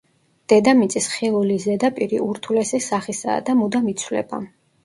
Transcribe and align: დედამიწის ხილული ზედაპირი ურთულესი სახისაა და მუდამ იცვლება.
დედამიწის 0.53 1.09
ხილული 1.15 1.59
ზედაპირი 1.65 2.21
ურთულესი 2.31 2.81
სახისაა 2.89 3.47
და 3.51 3.59
მუდამ 3.63 3.93
იცვლება. 3.93 4.43